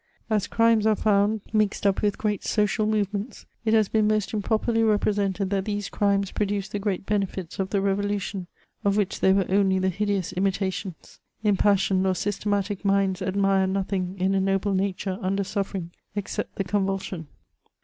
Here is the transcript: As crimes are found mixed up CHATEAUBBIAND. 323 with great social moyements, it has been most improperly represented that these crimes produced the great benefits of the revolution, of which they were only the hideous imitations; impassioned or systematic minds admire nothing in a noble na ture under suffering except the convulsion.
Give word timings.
As 0.31 0.47
crimes 0.47 0.87
are 0.87 0.95
found 0.95 1.41
mixed 1.53 1.85
up 1.85 1.97
CHATEAUBBIAND. 1.97 2.13
323 2.15 2.17
with 2.17 2.17
great 2.17 2.43
social 2.43 2.87
moyements, 3.27 3.45
it 3.65 3.75
has 3.75 3.87
been 3.87 4.07
most 4.07 4.33
improperly 4.33 4.81
represented 4.81 5.51
that 5.51 5.65
these 5.65 5.89
crimes 5.89 6.31
produced 6.31 6.71
the 6.71 6.79
great 6.79 7.05
benefits 7.05 7.59
of 7.59 7.69
the 7.69 7.81
revolution, 7.81 8.47
of 8.83 8.97
which 8.97 9.19
they 9.19 9.31
were 9.31 9.45
only 9.49 9.77
the 9.77 9.89
hideous 9.89 10.33
imitations; 10.33 11.19
impassioned 11.43 12.07
or 12.07 12.15
systematic 12.15 12.83
minds 12.83 13.21
admire 13.21 13.67
nothing 13.67 14.15
in 14.17 14.33
a 14.33 14.41
noble 14.41 14.73
na 14.73 14.91
ture 14.97 15.19
under 15.21 15.43
suffering 15.43 15.91
except 16.15 16.55
the 16.55 16.63
convulsion. 16.63 17.27